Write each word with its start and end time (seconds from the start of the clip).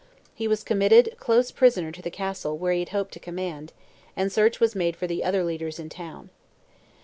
He 0.33 0.47
was 0.47 0.63
committed 0.63 1.15
close 1.19 1.51
prisoner 1.51 1.91
to 1.91 2.01
the 2.01 2.09
Castle 2.09 2.57
where 2.57 2.73
he 2.73 2.79
had 2.79 2.89
hoped 2.89 3.11
to 3.13 3.19
command, 3.19 3.71
and 4.15 4.31
search 4.31 4.59
was 4.59 4.73
made 4.73 4.95
for 4.95 5.05
the 5.05 5.23
other 5.23 5.43
leaders 5.43 5.77
in 5.77 5.89
town. 5.89 6.31